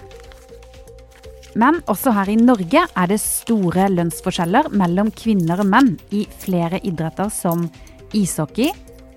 Men 1.59 1.81
også 1.91 2.13
her 2.15 2.31
i 2.31 2.39
Norge 2.39 2.85
er 2.87 3.11
det 3.11 3.19
store 3.23 3.89
lønnsforskjeller 3.91 4.71
mellom 4.75 5.11
kvinner 5.15 5.63
og 5.63 5.71
menn 5.71 5.97
i 6.15 6.25
flere 6.43 6.79
idretter 6.87 7.31
som 7.35 7.67
ishockey, 8.15 8.71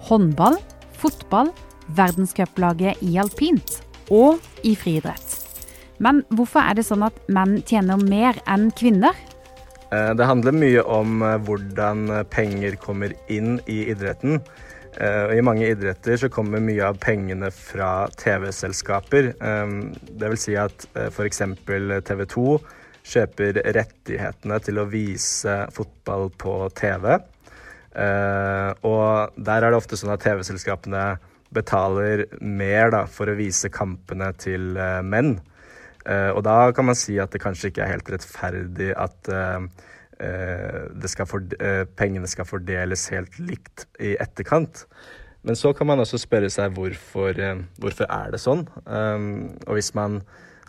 håndball, 0.09 0.57
fotball, 0.97 1.51
verdenscuplaget 1.93 3.01
i 3.05 3.17
alpint 3.21 3.79
og 4.13 4.41
i 4.65 4.73
friidrett. 4.77 5.39
Men 6.01 6.23
hvorfor 6.33 6.65
er 6.65 6.77
det 6.77 6.87
sånn 6.87 7.05
at 7.05 7.17
menn 7.31 7.59
tjener 7.69 8.01
mer 8.01 8.39
enn 8.49 8.69
kvinner? 8.75 9.13
Eh, 9.93 10.11
det 10.15 10.25
handler 10.27 10.55
mye 10.55 10.83
om 10.89 11.21
eh, 11.21 11.39
hvordan 11.45 12.05
penger 12.31 12.77
kommer 12.81 13.13
inn 13.31 13.57
i 13.69 13.83
idretten. 13.91 14.39
Eh, 14.93 15.33
I 15.37 15.43
mange 15.45 15.67
idretter 15.69 16.17
så 16.21 16.29
kommer 16.33 16.63
mye 16.63 16.87
av 16.87 16.99
pengene 17.03 17.51
fra 17.53 18.07
TV-selskaper. 18.19 19.33
Det 20.03 20.31
vil 20.31 20.39
si 20.39 20.55
at 20.59 20.87
f.eks. 21.09 21.43
TV 22.07 22.25
2 22.35 22.47
kjøper 23.13 23.59
rettighetene 23.75 24.59
til 24.63 24.79
å 24.79 24.87
vise 24.89 25.57
fotball 25.75 26.29
på 26.39 26.55
TV. 26.77 27.17
Og 27.93 29.33
der 29.35 29.65
er 29.65 29.73
det 29.73 29.77
ofte 29.77 29.99
sånn 29.99 30.13
at 30.13 30.23
TV-selskapene 30.23 31.03
betaler 31.53 32.23
mer 32.39 32.93
da, 32.95 33.03
for 33.11 33.29
å 33.29 33.35
vise 33.37 33.69
kampene 33.73 34.31
til 34.39 34.71
menn. 35.03 35.35
Og 36.03 36.41
da 36.43 36.71
kan 36.75 36.85
man 36.89 36.97
si 36.99 37.13
at 37.21 37.31
det 37.31 37.39
kanskje 37.39 37.69
ikke 37.69 37.85
er 37.85 37.93
helt 37.93 38.09
rettferdig 38.11 38.89
at 38.99 39.29
Eh, 40.23 41.07
skal 41.09 41.25
for, 41.25 41.41
eh, 41.59 41.83
pengene 41.97 42.27
skal 42.29 42.45
fordeles 42.45 43.09
helt 43.09 43.39
likt 43.39 43.87
i 43.99 44.15
etterkant. 44.21 44.85
Men 45.43 45.55
så 45.55 45.73
kan 45.75 45.87
man 45.87 45.99
også 45.99 46.21
spørre 46.21 46.49
seg 46.49 46.75
hvorfor, 46.77 47.37
eh, 47.39 47.63
hvorfor 47.79 48.05
er 48.09 48.31
det 48.31 48.39
sånn? 48.39 48.67
Um, 48.85 49.57
og 49.67 49.75
hvis 49.75 49.93
man 49.93 50.21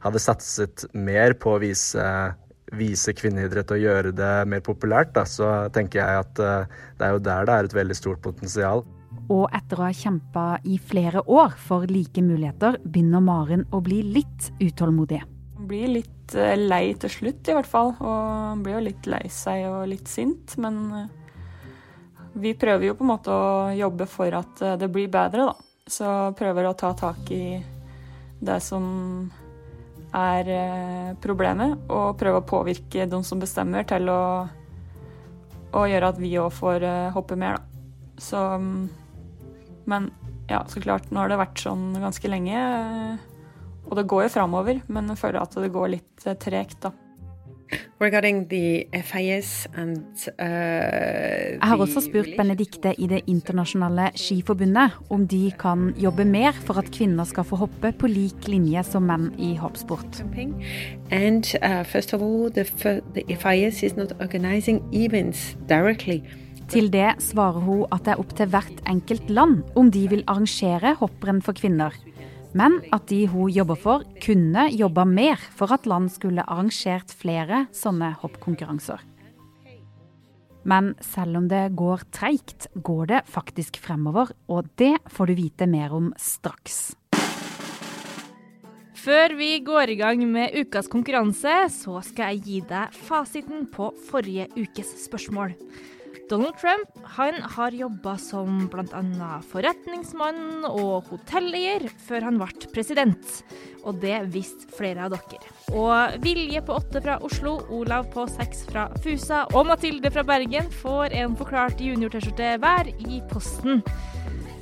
hadde 0.03 0.19
satset 0.19 0.87
mer 0.93 1.35
på 1.35 1.55
å 1.55 1.61
vise, 1.61 2.35
vise 2.73 3.13
kvinneidrett 3.13 3.71
og 3.71 3.79
gjøre 3.79 4.15
det 4.15 4.49
mer 4.49 4.61
populært, 4.61 5.13
da, 5.13 5.23
så 5.25 5.71
tenker 5.71 6.01
jeg 6.01 6.25
at 6.25 6.35
det 6.35 7.07
er 7.07 7.13
jo 7.13 7.19
der 7.19 7.45
det 7.47 7.55
er 7.55 7.65
et 7.65 7.79
veldig 7.79 7.97
stort 7.97 8.21
potensial. 8.23 8.85
Og 9.33 9.47
etter 9.57 9.81
å 9.81 9.87
ha 9.87 9.93
kjempa 9.95 10.45
i 10.69 10.77
flere 10.77 11.23
år 11.33 11.55
for 11.57 11.89
like 11.89 12.21
muligheter, 12.21 12.77
begynner 12.85 13.23
Maren 13.25 13.65
å 13.73 13.81
bli 13.85 14.03
litt 14.05 14.51
utålmodig. 14.61 15.23
Blir 15.65 15.93
litt 15.95 16.35
eh, 16.37 16.57
lei 16.59 16.93
til 17.01 17.13
slutt, 17.13 17.49
i 17.49 17.55
hvert 17.57 17.69
fall. 17.69 17.95
Og 18.05 18.65
blir 18.65 18.77
jo 18.77 18.83
litt 18.91 19.07
lei 19.09 19.25
seg 19.33 19.65
og 19.71 19.87
litt 19.89 20.11
sint. 20.13 20.57
Men 20.61 20.81
eh, 20.99 21.07
vi 22.37 22.53
prøver 22.59 22.91
jo 22.91 22.97
på 22.99 23.07
en 23.07 23.13
måte 23.15 23.33
å 23.33 23.71
jobbe 23.73 24.09
for 24.11 24.37
at 24.37 24.61
eh, 24.61 24.77
det 24.83 24.91
blir 24.93 25.09
bedre, 25.13 25.49
da. 25.49 25.57
Så 25.89 26.11
prøver 26.37 26.69
å 26.69 26.77
ta 26.77 26.93
tak 26.97 27.31
i 27.33 27.57
det 28.45 28.59
som 28.65 28.85
er 30.15 30.49
problemet, 31.21 31.89
og 31.91 32.15
prøve 32.21 32.39
å 32.39 32.47
påvirke 32.47 33.07
de 33.11 33.19
som 33.27 33.41
bestemmer, 33.41 33.85
til 33.89 34.07
å, 34.13 34.47
å 35.75 35.83
gjøre 35.91 36.13
at 36.13 36.21
vi 36.23 36.31
òg 36.39 36.53
får 36.55 36.87
hoppe 37.17 37.37
mer, 37.41 37.59
da. 37.59 38.21
Så 38.23 38.45
Men 39.91 40.11
ja, 40.51 40.65
så 40.69 40.83
klart, 40.85 41.11
nå 41.11 41.23
har 41.23 41.33
det 41.33 41.41
vært 41.41 41.63
sånn 41.65 41.93
ganske 42.01 42.31
lenge. 42.31 42.59
Og 43.85 43.97
det 43.99 44.09
går 44.09 44.27
jo 44.27 44.35
framover, 44.39 44.85
men 44.89 45.13
jeg 45.13 45.21
føler 45.21 45.43
at 45.43 45.57
det 45.61 45.73
går 45.73 45.97
litt 45.99 46.29
eh, 46.29 46.39
tregt, 46.41 46.81
da. 46.85 46.95
And, 49.75 50.05
uh, 50.39 50.45
jeg 51.57 51.65
har 51.65 51.81
også 51.81 52.03
spurt 52.05 52.29
Benedikte 52.37 52.93
i 53.01 53.09
Det 53.11 53.23
internasjonale 53.31 54.11
skiforbundet 54.21 54.99
om 55.15 55.27
de 55.27 55.49
kan 55.59 55.89
jobbe 55.99 56.27
mer 56.29 56.53
for 56.67 56.79
at 56.79 56.91
kvinner 56.95 57.25
skal 57.29 57.47
få 57.49 57.57
hoppe 57.65 57.93
på 57.97 58.11
lik 58.11 58.49
linje 58.51 58.85
som 58.87 59.09
menn 59.09 59.31
i 59.41 59.55
hoppsport. 59.59 60.23
And, 61.11 61.45
uh, 61.65 61.83
Til 66.73 66.91
det 66.91 67.11
svarer 67.23 67.61
hun 67.61 67.85
at 67.93 68.07
det 68.07 68.15
er 68.15 68.21
opp 68.23 68.33
til 68.39 68.51
hvert 68.51 68.83
enkelt 68.91 69.31
land 69.31 69.63
om 69.79 69.91
de 69.95 70.07
vil 70.11 70.25
arrangere 70.27 70.97
hopprenn 71.01 71.43
for 71.45 71.57
kvinner 71.57 71.95
men 72.55 72.79
at 72.95 73.09
de 73.11 73.25
hun 73.31 73.51
jobber 73.51 73.79
for, 73.79 74.05
kunne 74.23 74.69
jobba 74.71 75.05
mer 75.09 75.41
for 75.59 75.75
at 75.75 75.89
land 75.91 76.13
skulle 76.15 76.45
arrangert 76.47 77.11
flere 77.11 77.65
sånne 77.75 78.15
hoppkonkurranser. 78.23 79.03
Men 80.65 80.95
selv 81.05 81.43
om 81.43 81.49
det 81.51 81.75
går 81.77 82.07
treigt, 82.15 82.71
går 82.75 83.09
det 83.11 83.25
faktisk 83.29 83.77
fremover, 83.83 84.31
og 84.49 84.71
det 84.81 84.95
får 85.13 85.29
du 85.29 85.35
vite 85.37 85.69
mer 85.69 85.93
om 85.93 86.13
straks. 86.17 86.95
Før 89.05 89.35
vi 89.37 89.59
går 89.61 89.91
i 89.93 89.99
gang 89.99 90.23
med 90.25 90.55
ukas 90.57 90.89
konkurranse, 90.89 91.67
så 91.75 91.99
skal 92.07 92.33
jeg 92.33 92.45
gi 92.47 92.63
deg 92.71 92.95
fasiten 92.97 93.67
på 93.75 93.91
forrige 94.07 94.47
ukes 94.57 94.95
spørsmål. 95.03 95.53
Donald 96.29 96.57
Trump 96.57 96.89
han 97.05 97.35
har 97.43 97.71
jobba 97.71 98.15
som 98.19 98.65
bl.a. 98.73 99.29
forretningsmann 99.51 100.65
og 100.65 101.11
hotelleier 101.11 101.85
før 102.07 102.31
han 102.31 102.39
ble 102.41 102.71
president. 102.73 103.43
Og 103.85 104.01
det 104.01 104.17
visste 104.33 104.71
flere 104.73 105.05
av 105.05 105.13
dere. 105.13 105.53
Og 105.77 106.17
Vilje 106.25 106.63
på 106.65 106.79
åtte 106.79 107.03
fra 107.05 107.19
Oslo, 107.27 107.59
Olav 107.77 108.09
på 108.15 108.25
seks 108.33 108.65
fra 108.71 108.87
Fusa 109.05 109.45
og 109.53 109.69
Mathilde 109.69 110.13
fra 110.15 110.25
Bergen 110.25 110.71
får 110.81 111.13
en 111.21 111.37
forklart 111.37 111.85
junior-T-skjorte 111.85 112.55
hver 112.63 112.89
i 112.95 113.21
posten. 113.29 113.85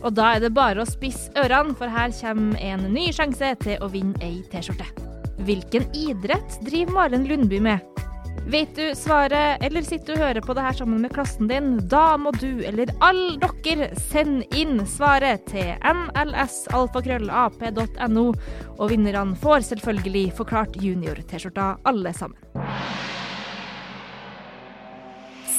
Og 0.03 0.11
da 0.19 0.33
er 0.35 0.43
det 0.43 0.55
bare 0.57 0.83
å 0.83 0.89
spisse 0.89 1.31
ørene, 1.39 1.77
for 1.79 1.87
her 1.87 2.11
kommer 2.19 2.59
en 2.59 2.89
ny 2.91 3.13
sjanse 3.15 3.55
til 3.63 3.79
å 3.79 3.91
vinne 3.93 4.19
ei 4.19 4.41
T-skjorte. 4.51 4.89
Hvilken 5.47 5.87
idrett 5.95 6.59
driver 6.67 6.99
Maren 6.99 7.31
Lundby 7.31 7.63
med? 7.63 7.87
Vet 8.47 8.77
du 8.77 8.95
svaret, 8.95 9.63
eller 9.63 9.83
sitter 9.87 10.07
du 10.07 10.13
og 10.17 10.23
hører 10.27 10.41
på 10.43 10.55
det 10.59 10.63
her 10.67 10.73
sammen 10.75 11.01
med 11.05 11.13
klassen 11.15 11.49
din? 11.49 11.89
Da 11.89 12.17
må 12.19 12.31
du, 12.35 12.61
eller 12.67 12.87
alle 13.05 13.39
dere, 13.63 13.89
sende 14.11 14.47
inn 14.59 14.87
svaret 14.91 15.47
til 15.53 15.75
nlsalfakrøllap.no, 15.79 18.35
og 18.79 18.91
vinnerne 18.91 19.37
får 19.39 19.61
selvfølgelig 19.71 20.33
Forklart 20.41 20.77
junior-T-skjorta, 20.83 21.67
alle 21.87 22.13
sammen. 22.19 22.37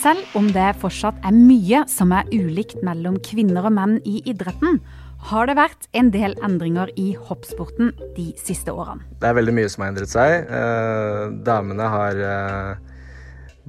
Selv 0.04 0.20
om 0.36 0.52
det 0.52 0.76
fortsatt 0.82 1.16
er 1.24 1.32
mye 1.32 1.88
som 1.88 2.12
er 2.12 2.28
ulikt 2.36 2.84
mellom 2.84 3.16
kvinner 3.24 3.64
og 3.70 3.74
menn 3.78 4.02
i 4.04 4.20
idretten, 4.28 4.84
har 5.30 5.48
det 5.48 5.56
vært 5.58 5.88
en 5.98 6.10
del 6.14 6.36
endringer 6.44 6.92
i 7.00 7.14
hoppsporten 7.30 7.94
de 8.18 8.32
siste 8.40 8.74
årene. 8.74 9.06
Det 9.22 9.30
er 9.30 9.38
veldig 9.38 9.56
mye 9.56 9.70
som 9.72 9.86
har 9.86 9.94
endret 9.94 10.12
seg. 10.12 10.50
Eh, 10.52 11.22
damene 11.48 11.88
har 11.94 12.20
eh, 12.28 12.74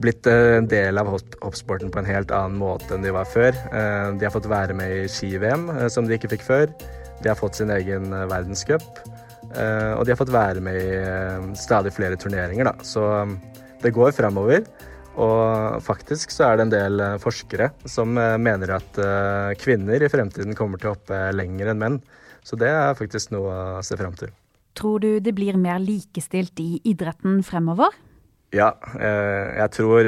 blitt 0.02 0.26
en 0.30 0.66
del 0.70 0.98
av 0.98 1.12
hoppsporten 1.12 1.92
på 1.94 2.02
en 2.02 2.08
helt 2.10 2.34
annen 2.34 2.58
måte 2.58 2.96
enn 2.96 3.06
de 3.06 3.14
var 3.14 3.28
før. 3.30 3.54
Eh, 3.70 4.08
de 4.18 4.26
har 4.26 4.34
fått 4.34 4.50
være 4.50 4.76
med 4.76 5.04
i 5.04 5.08
ski-VM, 5.10 5.68
eh, 5.76 5.88
som 5.92 6.08
de 6.08 6.18
ikke 6.18 6.32
fikk 6.34 6.46
før. 6.46 6.66
De 7.22 7.30
har 7.30 7.38
fått 7.38 7.60
sin 7.60 7.72
egen 7.74 8.10
eh, 8.12 8.26
verdenscup. 8.30 9.04
Eh, 9.54 9.92
og 9.94 10.04
de 10.04 10.14
har 10.14 10.18
fått 10.18 10.34
være 10.34 10.64
med 10.64 10.80
i 10.80 11.54
stadig 11.60 11.94
flere 11.94 12.18
turneringer, 12.18 12.72
da. 12.72 12.74
Så 12.82 13.06
det 13.84 13.94
går 13.94 14.16
framover. 14.16 14.64
Og 15.14 15.82
faktisk 15.84 16.32
så 16.34 16.48
er 16.48 16.58
det 16.58 16.64
en 16.66 16.72
del 16.72 17.02
eh, 17.02 17.18
forskere 17.22 17.70
som 17.86 18.16
eh, 18.18 18.34
mener 18.42 18.74
at 18.80 18.98
eh, 18.98 19.52
kvinner 19.60 20.02
i 20.02 20.10
fremtiden 20.10 20.56
kommer 20.58 20.80
til 20.80 20.90
å 20.90 20.96
hoppe 20.96 21.20
lenger 21.36 21.70
enn 21.70 21.82
menn. 21.82 22.00
Så 22.44 22.58
det 22.60 22.72
er 22.72 22.98
faktisk 22.98 23.30
noe 23.34 23.54
å 23.78 23.84
se 23.86 23.96
frem 23.98 24.16
til. 24.18 24.32
Tror 24.74 24.98
du 25.04 25.22
det 25.22 25.32
blir 25.36 25.56
mer 25.60 25.78
likestilt 25.78 26.58
i 26.60 26.80
idretten 26.90 27.38
fremover? 27.46 27.94
Ja, 28.54 28.68
jeg 28.94 29.70
tror 29.74 30.06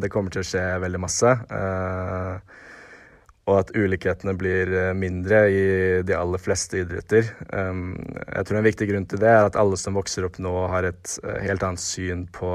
det 0.00 0.10
kommer 0.12 0.32
til 0.32 0.42
å 0.42 0.44
skje 0.44 0.60
veldig 0.82 0.98
masse. 1.00 1.30
Og 3.46 3.54
at 3.54 3.72
ulikhetene 3.72 4.34
blir 4.36 4.72
mindre 4.98 5.40
i 5.48 5.62
de 6.04 6.16
aller 6.16 6.42
fleste 6.42 6.82
idretter. 6.82 7.30
Jeg 7.30 8.48
tror 8.48 8.60
en 8.60 8.66
viktig 8.66 8.90
grunn 8.90 9.08
til 9.08 9.22
det 9.22 9.30
er 9.30 9.46
at 9.46 9.60
alle 9.60 9.78
som 9.80 9.96
vokser 9.96 10.26
opp 10.28 10.36
nå, 10.42 10.52
har 10.72 10.90
et 10.90 11.16
helt 11.46 11.64
annet 11.68 11.84
syn 11.84 12.26
på 12.32 12.50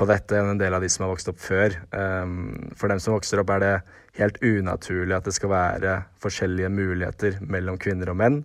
på 0.00 0.08
dette 0.08 0.38
enn 0.38 0.54
en 0.54 0.60
del 0.60 0.72
av 0.72 0.82
de 0.82 0.88
som 0.92 1.04
har 1.04 1.12
vokst 1.12 1.28
opp 1.30 1.40
før. 1.42 1.76
Um, 1.92 2.70
for 2.78 2.92
dem 2.92 3.00
som 3.02 3.14
vokser 3.16 3.42
opp, 3.42 3.52
er 3.52 3.64
det 3.64 3.74
helt 4.20 4.40
unaturlig 4.40 5.16
at 5.18 5.28
det 5.28 5.34
skal 5.36 5.52
være 5.52 5.96
forskjellige 6.24 6.70
muligheter 6.72 7.36
mellom 7.44 7.78
kvinner 7.80 8.12
og 8.12 8.20
menn. 8.20 8.40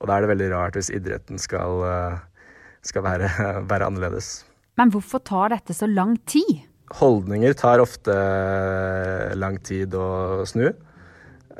Og 0.00 0.08
da 0.08 0.16
er 0.16 0.24
det 0.24 0.32
veldig 0.32 0.50
rart 0.54 0.78
hvis 0.78 0.92
idretten 0.94 1.40
skal, 1.40 1.84
uh, 1.84 2.54
skal 2.86 3.04
være, 3.04 3.30
være 3.70 3.90
annerledes. 3.90 4.38
Men 4.80 4.90
hvorfor 4.94 5.22
tar 5.22 5.52
dette 5.54 5.76
så 5.76 5.86
lang 5.90 6.16
tid? 6.26 6.64
Holdninger 6.94 7.54
tar 7.58 7.82
ofte 7.82 8.14
lang 9.36 9.60
tid 9.64 9.94
å 9.96 10.44
snu. 10.48 10.68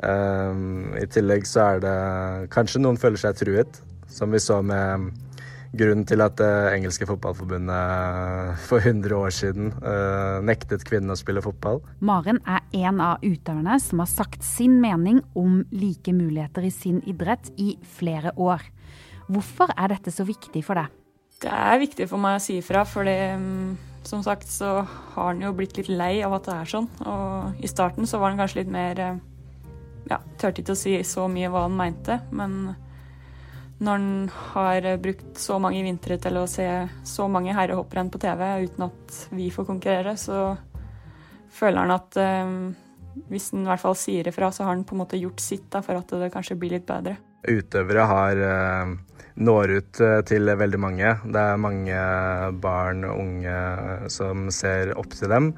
Um, 0.03 0.91
I 0.99 1.05
tillegg 1.07 1.47
så 1.47 1.69
er 1.69 1.85
det 1.85 1.95
kanskje 2.53 2.81
noen 2.83 2.99
føler 2.99 3.21
seg 3.21 3.37
truet, 3.39 3.79
som 4.11 4.33
vi 4.35 4.41
så 4.43 4.59
med 4.65 5.13
grunnen 5.79 6.05
til 6.07 6.23
at 6.23 6.37
det 6.39 6.51
engelske 6.73 7.07
fotballforbundet 7.09 8.61
for 8.65 8.83
100 8.83 9.15
år 9.17 9.33
siden 9.35 9.71
uh, 9.83 10.41
nektet 10.45 10.85
kvinnene 10.87 11.15
å 11.15 11.19
spille 11.19 11.43
fotball. 11.43 11.81
Maren 12.05 12.41
er 12.49 12.63
en 12.85 13.01
av 13.03 13.23
utøverne 13.25 13.77
som 13.83 14.03
har 14.03 14.11
sagt 14.11 14.45
sin 14.45 14.79
mening 14.83 15.21
om 15.37 15.63
like 15.75 16.13
muligheter 16.15 16.67
i 16.67 16.73
sin 16.73 17.01
idrett 17.09 17.51
i 17.61 17.75
flere 17.97 18.33
år. 18.35 18.63
Hvorfor 19.27 19.73
er 19.75 19.95
dette 19.95 20.13
så 20.13 20.25
viktig 20.27 20.63
for 20.65 20.79
deg? 20.79 20.93
Det 21.41 21.51
er 21.51 21.81
viktig 21.81 22.07
for 22.09 22.21
meg 22.21 22.39
å 22.39 22.43
si 22.43 22.59
ifra, 22.61 22.85
for 22.87 23.05
um, 23.09 23.75
som 24.07 24.23
sagt 24.25 24.47
så 24.49 24.77
har 25.15 25.33
en 25.33 25.43
jo 25.43 25.53
blitt 25.57 25.75
litt 25.79 25.91
lei 25.91 26.19
av 26.25 26.37
at 26.37 26.47
det 26.47 26.55
er 26.55 26.73
sånn. 26.75 26.89
Og 27.03 27.63
i 27.65 27.69
starten 27.69 28.07
så 28.07 28.21
var 28.21 28.31
en 28.31 28.41
kanskje 28.41 28.63
litt 28.63 28.71
mer 28.71 29.01
ja, 30.09 30.19
turte 30.39 30.61
ikke 30.61 30.75
å 30.75 30.79
si 30.79 30.95
så 31.07 31.27
mye 31.31 31.49
hva 31.51 31.65
en 31.67 31.77
mente, 31.77 32.19
men 32.35 32.75
når 33.83 33.91
han 33.91 34.29
har 34.53 34.87
brukt 35.03 35.39
så 35.39 35.57
mange 35.59 35.83
vintre 35.83 36.17
til 36.21 36.39
å 36.39 36.47
se 36.47 36.67
så 37.03 37.27
mange 37.31 37.55
herrehopprenn 37.55 38.11
på 38.11 38.21
TV 38.23 38.43
uten 38.63 38.87
at 38.87 39.19
vi 39.35 39.49
får 39.51 39.67
konkurrere, 39.67 40.15
så 40.19 40.55
føler 41.55 41.83
han 41.83 41.95
at 41.95 42.19
eh, 42.21 42.53
hvis 43.31 43.51
han 43.53 43.65
i 43.65 43.71
hvert 43.71 43.83
fall 43.83 43.97
sier 43.99 44.27
ifra, 44.31 44.51
så 44.51 44.63
har 44.63 44.75
han 44.75 44.85
på 44.87 44.95
en 44.95 45.03
måte 45.03 45.19
gjort 45.19 45.43
sitt 45.43 45.67
da, 45.73 45.83
for 45.83 45.99
at 45.99 46.15
det 46.23 46.31
kanskje 46.33 46.59
blir 46.59 46.77
litt 46.77 46.87
bedre. 46.87 47.17
Utøvere 47.45 48.07
har 48.09 48.41
eh, 48.41 48.95
når 49.35 49.73
ut 49.79 50.01
eh, 50.01 50.19
til 50.27 50.51
veldig 50.57 50.79
mange. 50.81 51.15
Det 51.27 51.41
er 51.41 51.61
mange 51.61 52.05
barn 52.63 53.03
og 53.07 53.19
unge 53.19 53.57
som 54.13 54.47
ser 54.53 54.95
opp 54.99 55.11
til 55.15 55.31
dem. 55.31 55.51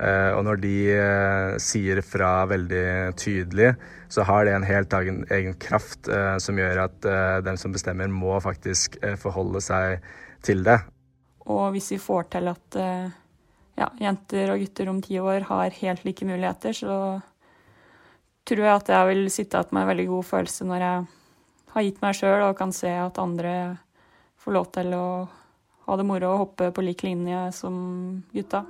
Eh, 0.00 0.30
og 0.34 0.44
når 0.46 0.60
de 0.62 0.74
eh, 0.96 1.54
sier 1.62 2.00
fra 2.06 2.44
veldig 2.50 3.16
tydelig, 3.20 3.74
så 4.10 4.24
har 4.26 4.44
det 4.44 4.54
en 4.56 4.66
helt 4.66 4.92
egen, 4.98 5.22
egen 5.30 5.54
kraft 5.62 6.10
eh, 6.10 6.36
som 6.42 6.58
gjør 6.58 6.84
at 6.88 7.08
den 7.46 7.58
som 7.60 7.72
bestemmer, 7.74 8.10
må 8.10 8.36
faktisk 8.42 8.98
forholde 9.22 9.62
seg 9.64 10.04
til 10.44 10.64
det. 10.66 10.80
Og 11.50 11.70
hvis 11.74 11.92
vi 11.94 11.98
får 12.02 12.28
til 12.34 12.50
at 12.50 12.78
ja, 13.80 13.88
jenter 14.00 14.52
og 14.52 14.60
gutter 14.60 14.90
om 14.92 15.00
ti 15.02 15.18
år 15.22 15.46
har 15.48 15.78
helt 15.80 16.04
like 16.04 16.26
muligheter, 16.28 16.76
så 16.76 16.96
tror 18.48 18.66
jeg 18.66 18.74
at 18.74 18.92
jeg 18.92 19.08
vil 19.10 19.30
sitte 19.32 19.58
igjen 19.58 19.74
med 19.76 19.84
en 19.84 19.90
veldig 19.92 20.06
god 20.10 20.28
følelse 20.32 20.66
når 20.68 20.84
jeg 20.86 21.06
har 21.74 21.86
gitt 21.86 22.02
meg 22.02 22.18
sjøl 22.18 22.46
og 22.48 22.58
kan 22.58 22.74
se 22.74 22.90
at 22.90 23.22
andre 23.22 23.54
får 24.40 24.56
lov 24.56 24.70
til 24.74 24.94
å 24.96 25.06
ha 25.86 25.98
det 25.98 26.06
moro 26.06 26.34
og 26.34 26.44
hoppe 26.44 26.70
på 26.74 26.86
lik 26.86 27.04
linje 27.06 27.46
som 27.56 27.74
gutta. 28.34 28.64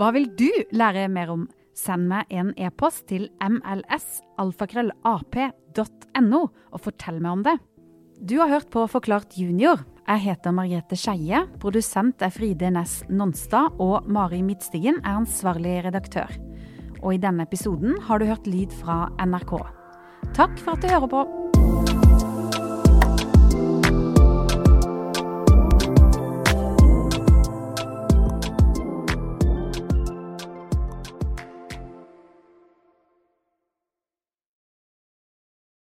Hva 0.00 0.14
vil 0.16 0.30
du 0.32 0.48
lære 0.72 1.10
mer 1.12 1.28
om? 1.28 1.42
Send 1.76 2.08
meg 2.08 2.24
en 2.32 2.56
e-post 2.56 3.04
til 3.10 3.26
mls.alfakrøllap.no 3.44 6.40
og 6.40 6.80
fortell 6.80 7.20
meg 7.20 7.32
om 7.34 7.42
det. 7.44 7.60
Du 8.16 8.40
har 8.40 8.48
hørt 8.48 8.72
på 8.72 8.88
Forklart 8.88 9.36
junior. 9.36 9.84
Jeg 10.06 10.20
heter 10.24 10.52
Margrethe 10.56 10.96
Skeie. 10.96 11.44
Produsent 11.60 12.22
er 12.24 12.32
Fride 12.32 12.72
Næss 12.72 13.04
Nonstad, 13.12 13.76
og 13.76 14.08
Mari 14.08 14.40
Midtstigen 14.40 15.04
er 15.04 15.20
ansvarlig 15.20 15.84
redaktør. 15.84 16.32
Og 17.02 17.14
i 17.14 17.20
denne 17.20 17.42
episoden 17.44 18.00
har 18.08 18.16
du 18.16 18.24
hørt 18.24 18.48
lyd 18.48 18.72
fra 18.80 19.12
NRK. 19.20 19.60
Takk 20.32 20.56
for 20.64 20.72
at 20.78 20.80
du 20.80 20.88
hører 20.88 21.12
på. 21.12 21.39